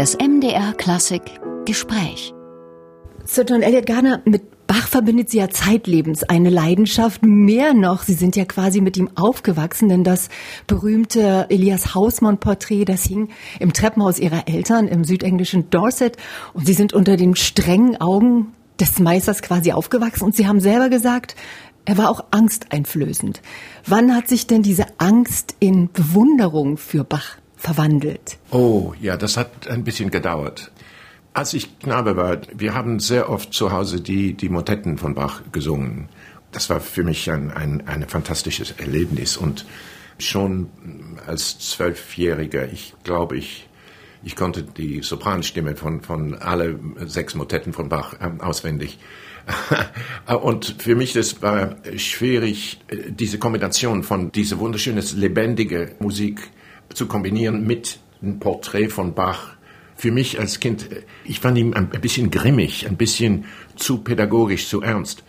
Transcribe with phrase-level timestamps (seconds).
[0.00, 1.20] Das MDR Klassik
[1.66, 2.32] Gespräch.
[3.26, 7.22] Sir John Elliott Garner, mit Bach verbindet sie ja zeitlebens eine Leidenschaft.
[7.22, 10.30] Mehr noch, sie sind ja quasi mit ihm aufgewachsen, denn das
[10.66, 13.28] berühmte Elias Hausmann-Porträt, das hing
[13.58, 16.16] im Treppenhaus ihrer Eltern im südenglischen Dorset.
[16.54, 20.24] Und sie sind unter den strengen Augen des Meisters quasi aufgewachsen.
[20.24, 21.36] Und sie haben selber gesagt,
[21.84, 23.42] er war auch angsteinflößend.
[23.84, 28.38] Wann hat sich denn diese Angst in Bewunderung für Bach verwandelt?
[28.50, 30.72] Oh, ja, das hat ein bisschen gedauert.
[31.34, 35.42] Als ich Knabe war, wir haben sehr oft zu Hause die, die Motetten von Bach
[35.52, 36.08] gesungen.
[36.52, 39.66] Das war für mich ein, ein, ein fantastisches Erlebnis und
[40.18, 40.70] schon
[41.26, 43.68] als Zwölfjähriger, ich glaube, ich,
[44.24, 48.98] ich konnte die Sopranstimme von, von alle sechs Motetten von Bach ähm, auswendig.
[50.26, 56.50] Und für mich das war schwierig, diese Kombination von diese wunderschöne, lebendige Musik
[56.94, 59.56] zu kombinieren mit einem Porträt von Bach.
[59.96, 60.88] Für mich als Kind,
[61.24, 63.44] ich fand ihn ein bisschen grimmig, ein bisschen
[63.76, 65.22] zu pädagogisch, zu ernst.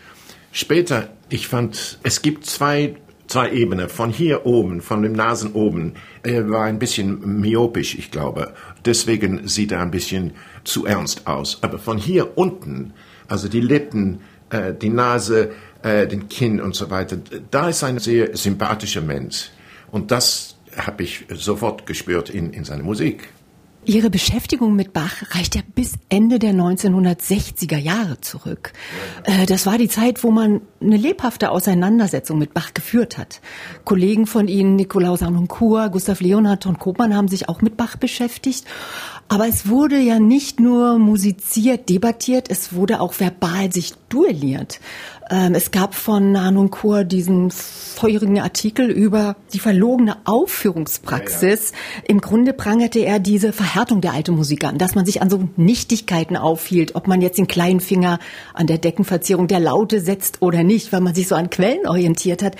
[0.51, 2.95] Später, ich fand, es gibt zwei,
[3.27, 3.89] zwei Ebenen.
[3.89, 8.53] Von hier oben, von dem Nasen oben, er war ein bisschen myopisch, ich glaube.
[8.85, 11.59] Deswegen sieht er ein bisschen zu ernst aus.
[11.61, 12.93] Aber von hier unten,
[13.27, 15.51] also die Lippen, äh, die Nase,
[15.83, 17.17] äh, den Kinn und so weiter,
[17.49, 19.49] da ist ein sehr sympathischer Mensch.
[19.91, 23.29] Und das habe ich sofort gespürt in, in seiner Musik.
[23.83, 28.73] Ihre Beschäftigung mit Bach reicht ja bis Ende der 1960er Jahre zurück.
[29.23, 33.41] Äh, das war die Zeit, wo man eine lebhafte Auseinandersetzung mit Bach geführt hat.
[33.83, 38.65] Kollegen von Ihnen, Nikolaus Arnoncourt, Gustav Leonhard und Kopmann, haben sich auch mit Bach beschäftigt.
[39.29, 44.79] Aber es wurde ja nicht nur musiziert, debattiert, es wurde auch verbal sich duelliert.
[45.31, 51.71] Ähm, es gab von Nanunkur diesen feurigen Artikel über die verlogene Aufführungspraxis.
[51.71, 52.03] Ja, ja.
[52.09, 55.47] Im Grunde prangerte er diese Verhärtung der alten Musik an, dass man sich an so
[55.55, 58.19] Nichtigkeiten aufhielt, ob man jetzt den kleinen Finger
[58.53, 62.43] an der Deckenverzierung der Laute setzt oder nicht, weil man sich so an Quellen orientiert
[62.43, 62.57] hat.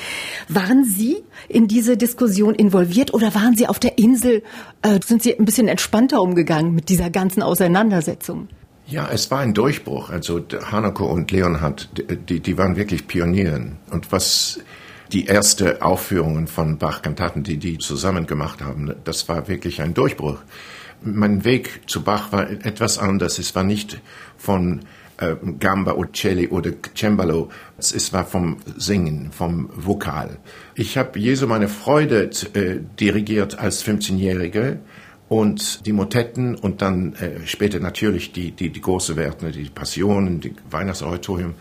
[0.47, 1.17] Waren Sie
[1.49, 4.43] in diese Diskussion involviert oder waren Sie auf der Insel,
[4.81, 8.47] äh, sind Sie ein bisschen entspannter umgegangen mit dieser ganzen Auseinandersetzung?
[8.91, 10.09] Ja, es war ein Durchbruch.
[10.09, 11.87] Also Hanako und Leonhard,
[12.27, 13.77] die, die waren wirklich Pionieren.
[13.89, 14.59] Und was
[15.13, 20.39] die erste Aufführungen von Bach-Kantaten, die die zusammen gemacht haben, das war wirklich ein Durchbruch.
[21.01, 23.39] Mein Weg zu Bach war etwas anders.
[23.39, 24.01] Es war nicht
[24.35, 24.81] von
[25.19, 27.49] äh, Gamba oder Celli oder Cembalo.
[27.77, 30.37] Es war vom Singen, vom Vokal.
[30.75, 34.79] Ich habe Jesu meine Freude äh, dirigiert als 15-Jähriger
[35.31, 40.41] und die Motetten und dann äh, später natürlich die, die, die große Werte, die Passionen,
[40.41, 41.53] die Weihnachtsoratorium,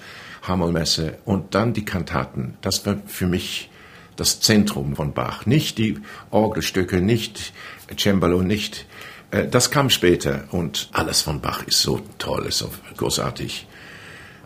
[0.42, 2.56] Hammelmesse und dann die Kantaten.
[2.62, 3.70] Das war für mich
[4.16, 5.46] das Zentrum von Bach.
[5.46, 6.00] Nicht die
[6.32, 7.52] Orgelstücke, nicht
[7.96, 8.86] Cembalo, nicht.
[9.30, 13.68] Äh, das kam später und alles von Bach ist so toll, ist so großartig.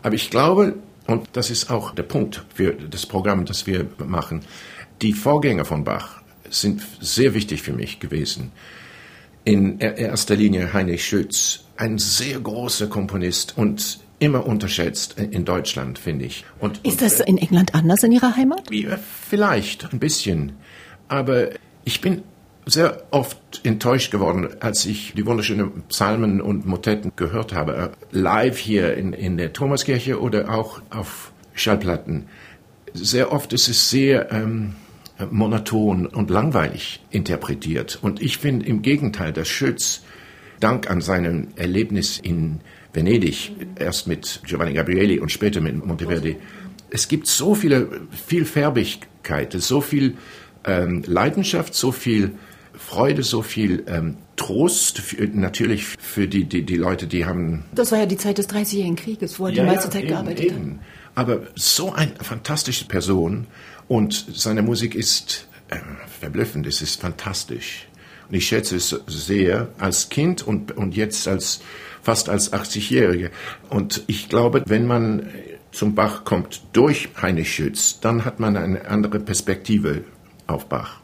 [0.03, 0.75] Aber ich glaube,
[1.07, 4.41] und das ist auch der Punkt für das Programm, das wir machen,
[5.01, 6.21] die Vorgänger von Bach
[6.51, 8.51] sind sehr wichtig für mich gewesen
[9.45, 16.25] in erster Linie Heinrich Schütz, ein sehr großer Komponist und immer unterschätzt in Deutschland, finde
[16.25, 16.45] ich.
[16.59, 18.69] Und, ist das in England anders in Ihrer Heimat?
[19.29, 20.53] Vielleicht ein bisschen,
[21.07, 21.49] aber
[21.83, 22.23] ich bin
[22.65, 28.97] sehr oft enttäuscht geworden, als ich die wunderschönen Psalmen und Motetten gehört habe, live hier
[28.97, 32.25] in, in der Thomaskirche oder auch auf Schallplatten.
[32.93, 34.73] Sehr oft ist es sehr ähm,
[35.29, 37.99] monoton und langweilig interpretiert.
[38.01, 40.03] Und ich finde im Gegenteil, dass Schütz
[40.59, 42.61] dank an seinem Erlebnis in
[42.93, 46.37] Venedig, erst mit Giovanni Gabrieli und später mit Monteverdi,
[46.89, 47.89] es gibt so viele
[48.25, 50.15] Vielfärbigkeit, so viel
[50.63, 52.31] ähm, Leidenschaft, so viel
[52.73, 57.63] Freude, so viel ähm, Trost, für, natürlich für die, die, die Leute, die haben.
[57.73, 60.03] Das war ja die Zeit des Dreißigjährigen Krieges, wo er ja, die meiste ja, Zeit
[60.03, 60.71] eben, gearbeitet eben.
[60.71, 60.85] hat.
[61.15, 63.47] Aber so eine fantastische Person
[63.87, 65.77] und seine Musik ist äh,
[66.19, 67.87] verblüffend, es ist fantastisch.
[68.27, 71.61] Und ich schätze es sehr als Kind und, und jetzt als
[72.01, 73.31] fast als 80-Jährige.
[73.69, 75.29] Und ich glaube, wenn man
[75.71, 80.03] zum Bach kommt durch Heinrich Schütz, dann hat man eine andere Perspektive
[80.47, 81.01] auf Bach.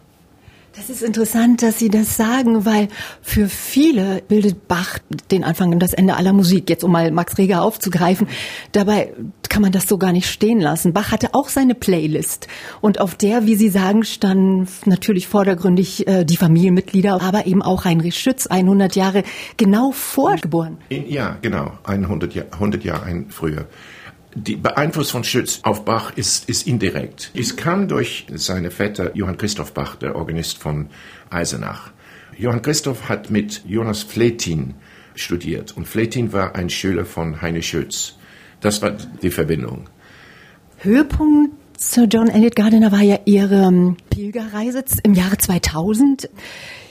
[0.74, 2.88] Das ist interessant, dass Sie das sagen, weil
[3.22, 6.70] für viele bildet Bach den Anfang und das Ende aller Musik.
[6.70, 8.28] Jetzt um mal Max Reger aufzugreifen.
[8.72, 9.14] Dabei
[9.50, 10.94] kann man das so gar nicht stehen lassen.
[10.94, 12.48] Bach hatte auch seine Playlist
[12.80, 17.84] und auf der, wie Sie sagen, standen natürlich vordergründig äh, die Familienmitglieder, aber eben auch
[17.84, 19.24] Heinrich Schütz, 100 Jahre
[19.58, 20.78] genau vorgeboren.
[20.90, 23.68] Ja, genau, 100 Jahre, 100 Jahre ein früher
[24.36, 27.32] die Beeinflussung von Schütz auf Bach ist, ist indirekt.
[27.34, 30.88] Es kam durch seine Vetter Johann Christoph Bach, der Organist von
[31.30, 31.92] Eisenach.
[32.38, 34.76] Johann Christoph hat mit Jonas Fletin
[35.16, 35.76] studiert.
[35.76, 38.18] Und Fletin war ein Schüler von Heine Schütz.
[38.62, 39.90] Das war die Verbindung.
[40.78, 46.30] Höhepunkt Sir John Elliott Gardiner war ja Ihre ähm, Pilgerreise im Jahre 2000.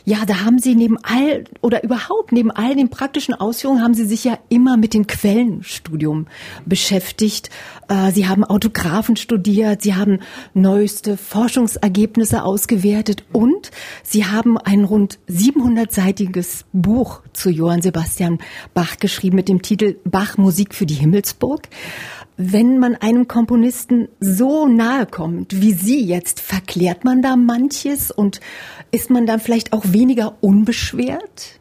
[0.05, 4.05] Ja, da haben Sie neben all oder überhaupt neben all den praktischen Ausführungen haben Sie
[4.05, 6.27] sich ja immer mit dem Quellenstudium
[6.65, 7.51] beschäftigt.
[7.89, 10.21] Äh, Sie haben Autographen studiert, Sie haben
[10.55, 13.71] neueste Forschungsergebnisse ausgewertet und
[14.03, 18.39] Sie haben ein rund 700-seitiges Buch zu Johann Sebastian
[18.75, 21.69] Bach geschrieben mit dem Titel Bach Musik für die Himmelsburg
[22.43, 28.41] wenn man einem Komponisten so nahe kommt wie Sie jetzt, verklärt man da manches und
[28.91, 31.61] ist man dann vielleicht auch weniger unbeschwert?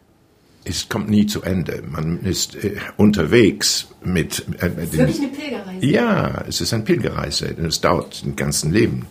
[0.64, 1.84] Es kommt nie zu Ende.
[1.86, 4.46] Man ist äh, unterwegs mit.
[4.62, 5.86] Äh, es ist wirklich eine Pilgerreise.
[5.86, 7.58] Ja, es ist eine Pilgerreise.
[7.58, 9.06] Es dauert ein ganzes Leben.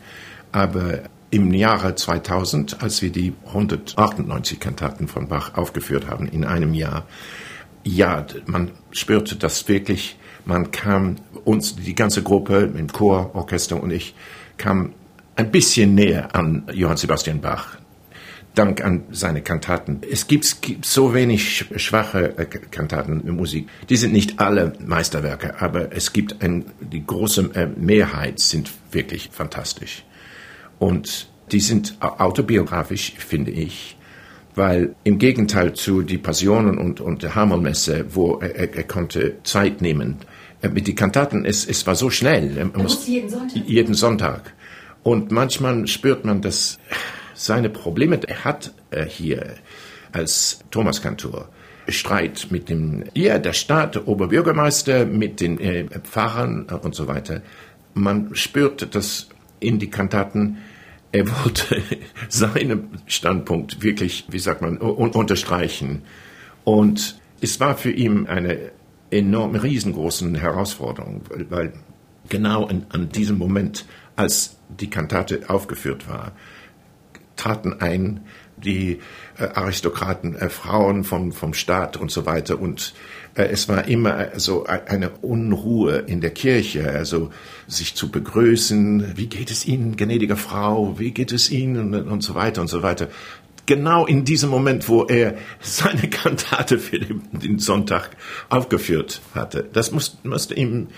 [0.53, 6.73] Aber im Jahre 2000, als wir die 198 Kantaten von Bach aufgeführt haben in einem
[6.73, 7.07] Jahr,
[7.85, 10.17] ja, man spürte das wirklich
[10.49, 14.15] man kam, uns, die ganze Gruppe, im Chor, Orchester und ich,
[14.57, 14.95] kam
[15.37, 17.77] ein bisschen näher an Johann Sebastian Bach.
[18.55, 20.01] Dank an seine Kantaten.
[20.11, 23.69] Es gibt, gibt so wenig schwache äh, Kantaten in Musik.
[23.89, 29.29] Die sind nicht alle Meisterwerke, aber es gibt ein, die große äh, Mehrheit sind wirklich
[29.31, 30.03] fantastisch.
[30.79, 33.98] Und die sind autobiografisch, finde ich
[34.55, 39.81] weil im Gegenteil zu die Passionen und, und der Hammermesse, wo er, er, konnte Zeit
[39.83, 40.19] nehmen,
[40.63, 42.57] äh, mit den Kantaten, es, es war so schnell.
[42.57, 43.67] Er muss jeden Sonntag.
[43.67, 44.55] Jeden Sonntag.
[45.03, 46.79] Und manchmal spürt man, dass
[47.35, 49.55] seine Probleme, er hat äh, hier
[50.13, 51.49] als Thomaskantor
[51.89, 57.09] Streit mit dem, ja, der Staat, der Oberbürgermeister, mit den äh, Pfarrern äh, und so
[57.09, 57.43] weiter.
[57.95, 59.29] Man spürt, dass
[59.61, 60.59] in die Kantaten
[61.13, 61.83] er wollte
[62.29, 66.03] seinen Standpunkt wirklich, wie sagt man, unterstreichen.
[66.65, 68.73] Und es war für ihn eine
[69.11, 71.73] enorm riesengroßen Herausforderung, weil, weil
[72.29, 76.33] genau in, an diesem Moment, als die Kantate aufgeführt war,
[77.39, 78.21] traten ein
[78.63, 78.99] die
[79.39, 82.61] äh, Aristokraten, äh, Frauen vom, vom Staat und so weiter.
[82.61, 82.95] Und
[83.35, 87.31] äh, es war immer äh, so eine Unruhe in der Kirche, also
[87.67, 92.23] sich zu begrüßen, wie geht es Ihnen, gnädige Frau, wie geht es Ihnen und, und
[92.23, 93.09] so weiter und so weiter
[93.67, 98.11] genau in diesem Moment, wo er seine Kantate für den, den Sonntag
[98.49, 99.69] aufgeführt hatte.
[99.73, 100.89] Das muss, musste ihm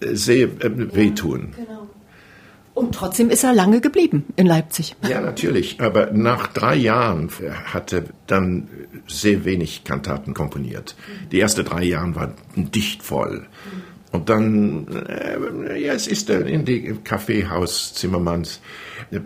[0.00, 1.54] äh, sehr äh, wehtun.
[1.58, 1.88] Ja, genau.
[2.76, 4.96] Und trotzdem ist er lange geblieben in Leipzig.
[5.08, 5.80] Ja, natürlich.
[5.80, 7.30] Aber nach drei Jahren
[7.64, 8.68] hat er dann
[9.06, 10.94] sehr wenig Kantaten komponiert.
[11.32, 13.46] Die ersten drei Jahre waren dicht voll.
[14.12, 18.60] Und dann, äh, ja, es ist er in die Kaffeehaus Zimmermanns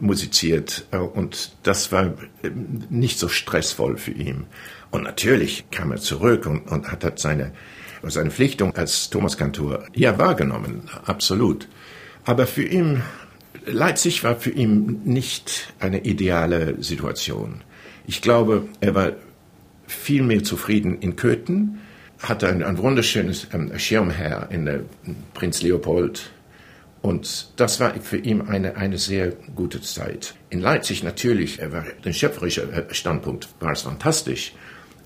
[0.00, 2.06] musiziert äh, und das war
[2.43, 2.50] äh,
[2.88, 4.46] nicht so stressvoll für ihn.
[4.93, 7.50] Und natürlich kam er zurück und, und hat, seine,
[8.05, 11.69] seine Pflichtung als Thomaskantor ja wahrgenommen, absolut.
[12.25, 13.03] Aber für ihn,
[13.72, 17.62] Leipzig war für ihn nicht eine ideale Situation.
[18.06, 19.12] Ich glaube, er war
[19.87, 21.81] viel mehr zufrieden in Köthen,
[22.19, 24.81] hatte ein, ein wunderschönes ähm, Schirmherr in der
[25.34, 26.31] Prinz Leopold
[27.02, 30.34] und das war für ihn eine, eine sehr gute Zeit.
[30.50, 34.53] In Leipzig natürlich, er war, den schöpferischen äh, Standpunkt war es fantastisch,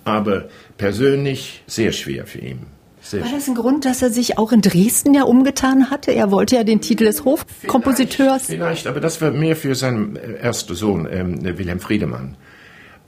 [0.04, 2.66] aber persönlich sehr schwer für ihn.
[3.04, 6.12] Sehr war das ein Grund, dass er sich auch in Dresden ja umgetan hatte?
[6.12, 8.46] Er wollte ja den Titel des Hofkompositeurs.
[8.46, 12.36] Vielleicht, vielleicht aber das war mehr für seinen äh, ersten Sohn, ähm, Wilhelm Friedemann.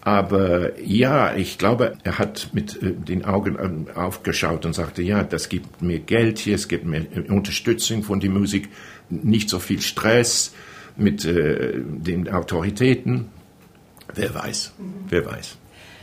[0.02, 5.24] Aber ja, ich glaube, er hat mit äh, den Augen ähm, aufgeschaut und sagte, ja,
[5.24, 8.68] das gibt mir Geld hier, es gibt mir äh, Unterstützung von der Musik,
[9.08, 10.52] nicht so viel Stress
[10.96, 13.28] mit äh, den Autoritäten.
[14.14, 14.92] Wer weiß, mhm.
[15.08, 15.56] wer weiß.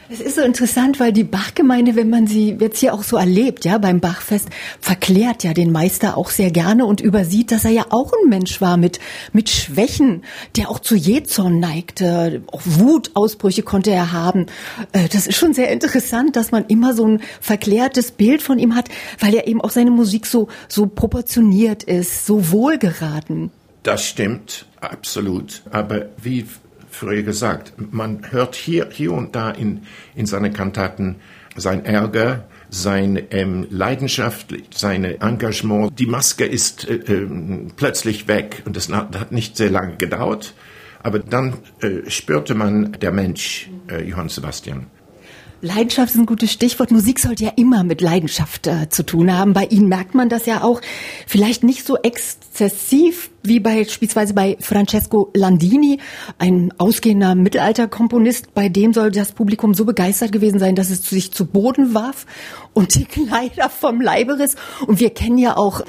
[0.09, 3.63] Es ist so interessant, weil die Bachgemeinde, wenn man sie jetzt hier auch so erlebt,
[3.63, 7.85] ja, beim Bachfest, verklärt ja den Meister auch sehr gerne und übersieht, dass er ja
[7.89, 8.99] auch ein Mensch war mit,
[9.31, 10.23] mit Schwächen,
[10.57, 12.43] der auch zu Jezorn neigte.
[12.47, 14.47] Auch Wutausbrüche konnte er haben.
[14.91, 18.75] Äh, das ist schon sehr interessant, dass man immer so ein verklärtes Bild von ihm
[18.75, 23.51] hat, weil er eben auch seine Musik so, so proportioniert ist, so wohlgeraten.
[23.83, 25.61] Das stimmt, absolut.
[25.71, 26.45] Aber wie
[26.93, 27.73] früher gesagt.
[27.91, 29.81] Man hört hier, hier und da in,
[30.15, 31.17] in seinen Kantaten
[31.55, 35.99] sein Ärger, seine ähm, Leidenschaft, sein Engagement.
[35.99, 37.27] Die Maske ist äh, äh,
[37.75, 40.53] plötzlich weg und das hat nicht sehr lange gedauert.
[41.03, 44.87] Aber dann äh, spürte man der Mensch, äh, Johann Sebastian.
[45.63, 46.91] Leidenschaft ist ein gutes Stichwort.
[46.91, 49.53] Musik sollte ja immer mit Leidenschaft äh, zu tun haben.
[49.53, 50.81] Bei Ihnen merkt man das ja auch
[51.25, 55.99] vielleicht nicht so exzessiv wie beispielsweise bei Francesco Landini,
[56.37, 58.53] ein ausgehender Mittelalterkomponist.
[58.53, 62.25] Bei dem soll das Publikum so begeistert gewesen sein, dass es sich zu Boden warf
[62.73, 64.55] und die Kleider vom Leibe riss.
[64.85, 65.81] Und wir kennen ja auch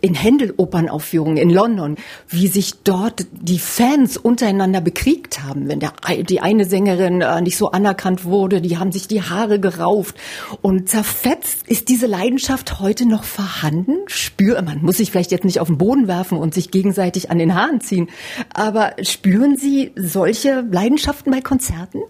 [0.00, 1.96] in Händel-Opernaufführungen in London,
[2.28, 7.56] wie sich dort die Fans untereinander bekriegt haben, wenn der, die eine Sängerin äh, nicht
[7.56, 10.16] so anerkannt wurde, die haben sich die Haare gerauft
[10.62, 11.66] und zerfetzt.
[11.66, 13.96] Ist diese Leidenschaft heute noch vorhanden?
[14.06, 17.38] Spür, man muss sich vielleicht jetzt nicht auf den Boden werfen und sich gegenseitig an
[17.38, 18.08] den Haaren ziehen,
[18.54, 22.02] aber spüren Sie solche Leidenschaften bei Konzerten?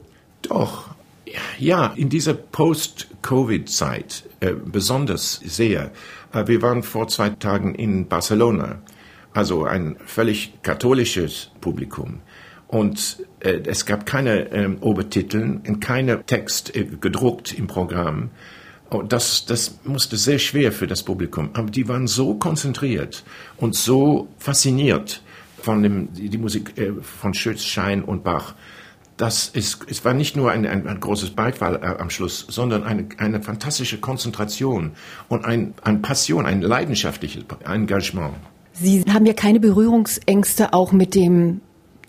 [0.43, 0.91] Doch.
[1.59, 5.91] Ja, in dieser Post-Covid-Zeit äh, besonders sehr.
[6.33, 8.81] Äh, wir waren vor zwei Tagen in Barcelona,
[9.33, 12.21] also ein völlig katholisches Publikum.
[12.69, 18.31] Und äh, es gab keine äh, Obertitel, keine Text äh, gedruckt im Programm.
[18.91, 21.51] Und das, das musste sehr schwer für das Publikum.
[21.55, 23.25] Aber die waren so konzentriert
[23.57, 25.23] und so fasziniert
[25.61, 28.55] von dem, die Musik äh, von Schütz, Schein und Bach
[29.19, 32.85] das ist, es war nicht nur ein, ein, ein großes Beifall äh, am Schluss, sondern
[32.85, 34.93] eine, eine fantastische Konzentration
[35.29, 38.35] und ein, eine Passion, ein leidenschaftliches Engagement.
[38.73, 41.61] Sie haben ja keine Berührungsängste auch mit dem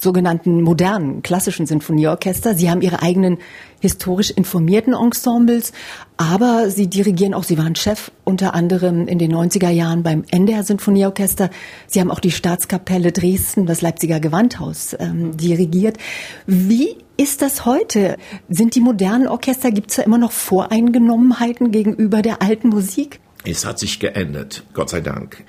[0.02, 2.56] sogenannten modernen klassischen Sinfonieorchester.
[2.56, 3.38] Sie haben ihre eigenen
[3.82, 5.72] historisch informierten Ensembles,
[6.18, 10.64] aber sie dirigieren auch, sie waren Chef unter anderem in den 90er Jahren beim NDR
[10.64, 11.50] Sinfonieorchester.
[11.88, 15.98] Sie haben auch die Staatskapelle Dresden, das Leipziger Gewandhaus ähm, dirigiert.
[16.46, 18.18] Wie ist das heute?
[18.50, 23.20] Sind die modernen Orchester, gibt es da immer noch Voreingenommenheiten gegenüber der alten Musik?
[23.46, 25.44] Es hat sich geändert, Gott sei Dank.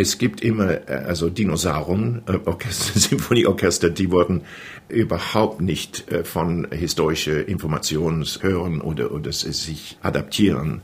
[0.00, 4.40] Es gibt immer, äh, also Dinosauren, äh, Orchester, Symphonieorchester, die wurden
[4.88, 10.80] überhaupt nicht äh, von historische Informationen hören oder, oder sich adaptieren.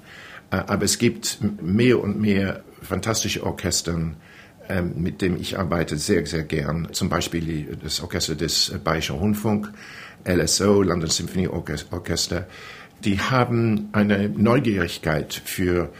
[0.50, 4.12] Aber es gibt mehr und mehr fantastische Orchester,
[4.68, 6.88] ähm, mit dem ich arbeite sehr, sehr gern.
[6.92, 9.72] Zum Beispiel das Orchester des Bayerischen Rundfunk,
[10.24, 12.46] LSO, London Symphony Orchester.
[13.04, 15.90] Die haben eine Neugierigkeit für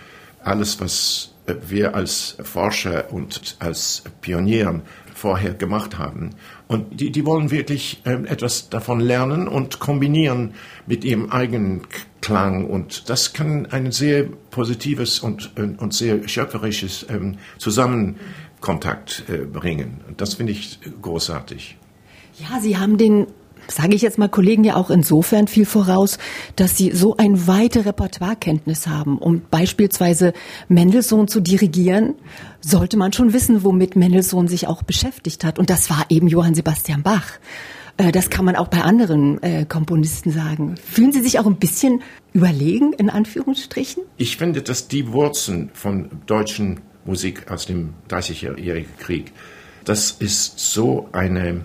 [0.45, 4.83] alles, was wir als Forscher und als Pionieren
[5.15, 6.31] vorher gemacht haben.
[6.69, 10.55] Und die, die wollen wirklich äh, etwas davon lernen und kombinieren
[10.87, 11.83] mit ihrem eigenen
[12.21, 12.67] Klang.
[12.67, 20.03] Und das kann ein sehr positives und, äh, und sehr schöpferisches ähm, Zusammenkontakt äh, bringen.
[20.07, 21.79] Und das finde ich großartig.
[22.39, 23.27] Ja, Sie haben den
[23.69, 26.19] sage ich jetzt mal Kollegen ja auch insofern viel voraus,
[26.57, 29.19] dass sie so ein weite Repertoirekenntnis haben.
[29.19, 30.33] Um beispielsweise
[30.69, 32.15] Mendelssohn zu dirigieren,
[32.61, 35.59] sollte man schon wissen, womit Mendelssohn sich auch beschäftigt hat.
[35.59, 37.39] Und das war eben Johann Sebastian Bach.
[37.97, 40.77] Äh, das kann man auch bei anderen äh, Komponisten sagen.
[40.77, 44.03] Fühlen Sie sich auch ein bisschen überlegen, in Anführungsstrichen?
[44.17, 49.33] Ich finde, dass die Wurzeln von deutschen Musik aus dem 30-jährigen Krieg,
[49.85, 51.65] das ist so eine,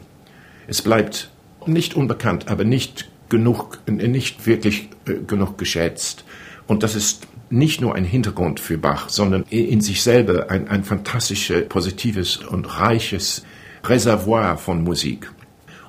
[0.67, 1.30] es bleibt
[1.68, 6.25] nicht unbekannt, aber nicht genug, nicht wirklich äh, genug geschätzt.
[6.68, 10.84] Und das ist nicht nur ein Hintergrund für Bach, sondern in sich selber ein, ein
[10.84, 13.44] fantastisches, positives und reiches
[13.84, 15.32] Reservoir von Musik.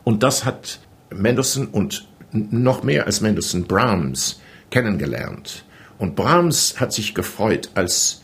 [0.04, 5.64] Und das hat Mendelssohn und noch mehr als Mendelssohn Brahms kennengelernt.
[5.98, 8.22] Und Brahms hat sich gefreut, als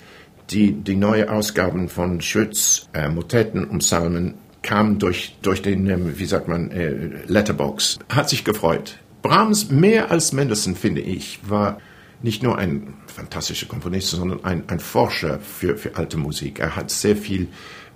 [0.51, 4.35] die, die neue Ausgaben von Schütz, äh, Motetten und Psalmen
[4.69, 6.93] kam durch, durch den, ähm, wie sagt man, äh,
[7.27, 7.99] Letterbox.
[8.11, 8.99] Hat sich gefreut.
[9.23, 11.79] Brahms, mehr als Mendelssohn, finde ich, war
[12.23, 16.61] nicht nur ein fantastischer Komponist, sondern ein, ein Forscher für, für alte Musik.
[16.61, 17.49] Er hat sehr viel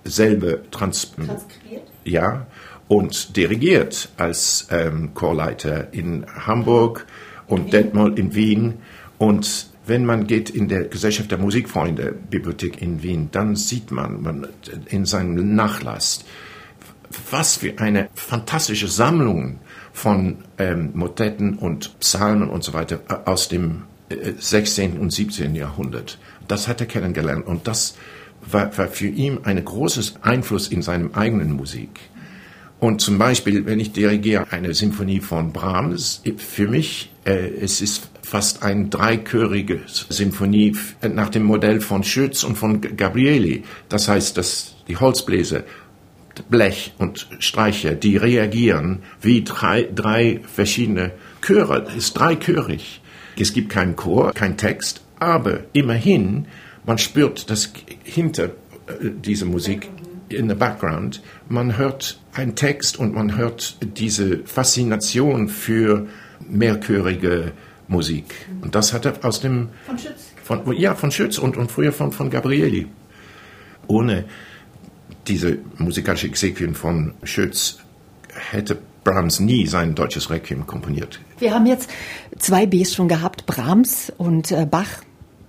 [0.03, 1.83] selber trans transkribiert.
[2.05, 2.47] Ja,
[2.87, 7.05] und dirigiert als ähm, Chorleiter in Hamburg
[7.47, 8.79] und Detmold in Wien.
[9.19, 14.23] Und wenn man geht in der Gesellschaft der Musikfreunde Bibliothek in Wien, dann sieht man,
[14.23, 14.47] man
[14.87, 16.25] in seinem Nachlass,
[17.31, 19.59] was für eine fantastische Sammlung
[19.91, 24.99] von ähm, Motetten und Psalmen und so weiter äh, aus dem äh, 16.
[24.99, 25.55] und 17.
[25.55, 26.17] Jahrhundert.
[26.47, 27.95] Das hat er kennengelernt und das
[28.41, 31.99] war, war für ihn ein großes Einfluss in seinem eigenen Musik.
[32.79, 38.09] Und zum Beispiel, wenn ich dirigiere eine Symphonie von Brahms, für mich, äh, es ist
[38.21, 43.63] fast ein dreichörige Symphonie nach dem Modell von Schütz und von Gabrieli.
[43.87, 45.63] Das heißt, dass die Holzbläser
[46.49, 51.11] Blech und Streicher, die reagieren wie drei, drei verschiedene
[51.41, 51.85] Chöre.
[51.89, 53.01] Es ist dreichörig.
[53.39, 56.45] Es gibt keinen Chor, kein Text, aber immerhin,
[56.85, 57.73] man spürt das
[58.03, 58.49] hinter äh,
[59.23, 59.89] dieser Musik
[60.29, 61.21] in the background.
[61.49, 66.07] Man hört einen Text und man hört diese Faszination für
[66.47, 67.53] mehrchörige
[67.87, 68.33] Musik.
[68.61, 69.69] Und das hat er aus dem...
[69.85, 70.31] Von Schütz?
[70.43, 72.87] Von, ja, von Schütz und, und früher von, von Gabrieli.
[73.87, 74.25] Ohne
[75.27, 77.77] diese musikalische Exequien von Schütz
[78.51, 81.19] hätte Brahms nie sein deutsches Requiem komponiert.
[81.39, 81.89] Wir haben jetzt
[82.39, 85.01] zwei Bs schon gehabt, Brahms und äh, Bach.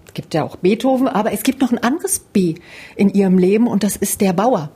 [0.07, 2.55] Es gibt ja auch Beethoven, aber es gibt noch ein anderes B
[2.97, 4.71] in ihrem Leben und das ist der Bauer,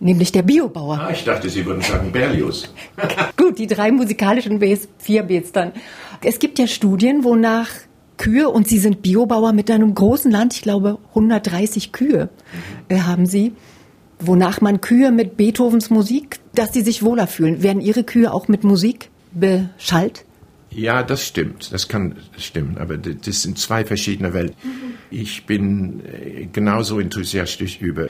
[0.00, 1.00] nämlich der Biobauer.
[1.00, 2.72] Ah, ich dachte, Sie würden sagen Berlioz.
[3.36, 5.72] Gut, die drei musikalischen Bs, vier Bs dann.
[6.22, 7.68] Es gibt ja Studien, wonach
[8.16, 12.28] Kühe und Sie sind Biobauer mit einem großen Land, ich glaube 130 Kühe
[12.88, 13.52] äh, haben Sie
[14.26, 17.62] wonach man Kühe mit Beethovens Musik, dass sie sich wohler fühlen.
[17.62, 20.24] Werden Ihre Kühe auch mit Musik beschallt?
[20.70, 21.72] Ja, das stimmt.
[21.72, 22.78] Das kann stimmen.
[22.78, 24.56] Aber das sind zwei verschiedene Welten.
[25.10, 28.08] Ich bin äh, genauso enthusiastisch über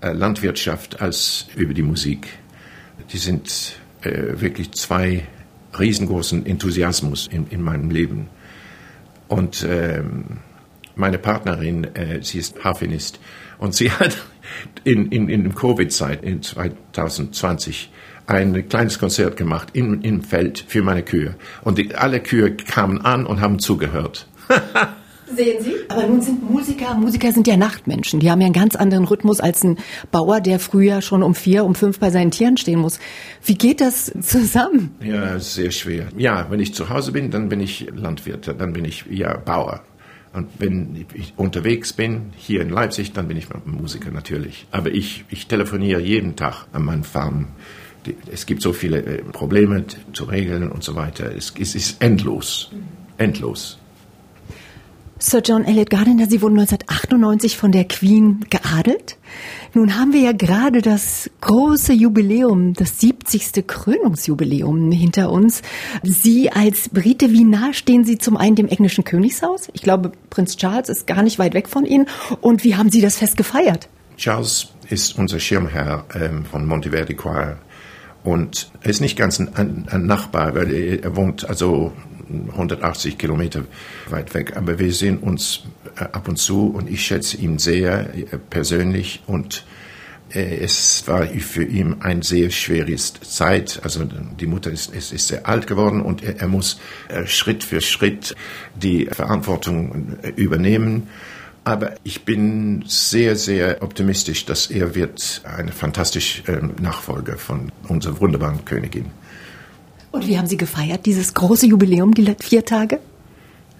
[0.00, 2.28] äh, Landwirtschaft als über die Musik.
[3.12, 5.26] Die sind äh, wirklich zwei
[5.78, 8.28] riesengroßen Enthusiasmus in, in meinem Leben.
[9.28, 10.38] Und ähm,
[10.98, 13.20] meine Partnerin, äh, sie ist Harfenist
[13.58, 14.16] und sie hat
[14.84, 17.90] in, in, in Covid-Zeit in 2020
[18.26, 21.34] ein kleines Konzert gemacht im, im Feld für meine Kühe.
[21.62, 24.26] Und die, alle Kühe kamen an und haben zugehört.
[25.34, 25.74] Sehen Sie?
[25.88, 28.20] Aber nun sind Musiker, Musiker sind ja Nachtmenschen.
[28.20, 29.76] Die haben ja einen ganz anderen Rhythmus als ein
[30.10, 32.98] Bauer, der früher schon um vier, um fünf bei seinen Tieren stehen muss.
[33.44, 34.96] Wie geht das zusammen?
[35.02, 36.08] Ja, sehr schwer.
[36.16, 39.82] Ja, wenn ich zu Hause bin, dann bin ich Landwirt, dann bin ich ja Bauer.
[40.32, 44.66] Und wenn ich unterwegs bin, hier in Leipzig, dann bin ich Musiker natürlich.
[44.70, 47.48] Aber ich, ich telefoniere jeden Tag an meinen Farmen.
[48.30, 51.34] Es gibt so viele äh, Probleme zu regeln und so weiter.
[51.34, 52.70] Es, es ist endlos.
[53.16, 53.78] Endlos.
[55.20, 59.16] Sir John Elliot Gardiner, Sie wurden 1998 von der Queen geadelt.
[59.74, 63.66] Nun haben wir ja gerade das große Jubiläum, das 70.
[63.66, 65.62] Krönungsjubiläum hinter uns.
[66.04, 69.68] Sie als Brite, wie nah stehen Sie zum einen dem englischen Königshaus?
[69.72, 72.06] Ich glaube, Prinz Charles ist gar nicht weit weg von Ihnen.
[72.40, 73.88] Und wie haben Sie das Fest gefeiert?
[74.16, 77.58] Charles ist unser Schirmherr ähm, von Monteverdi Choir.
[78.22, 81.92] Und er ist nicht ganz ein, ein Nachbar, weil er wohnt also
[82.30, 83.64] 180 Kilometer
[84.08, 84.56] weit weg.
[84.56, 85.64] Aber wir sehen uns
[85.96, 89.64] äh, ab und zu und ich schätze ihn sehr äh, persönlich und
[90.30, 93.80] äh, es war für ihn eine sehr schwere Zeit.
[93.82, 96.80] Also die Mutter ist, ist, ist sehr alt geworden und er, er, muss
[97.26, 98.34] Schritt für Schritt
[98.74, 101.08] die Verantwortung übernehmen.
[101.64, 106.42] Aber ich bin sehr, sehr optimistisch, dass er wird eine fantastische
[106.80, 109.10] Nachfolger von unserer wunderbaren Königin.
[110.10, 113.00] Und wie haben Sie gefeiert, dieses große Jubiläum, die vier Tage?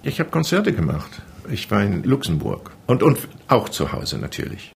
[0.03, 1.23] Ich habe Konzerte gemacht.
[1.51, 4.73] Ich war in Luxemburg und, und auch zu Hause natürlich.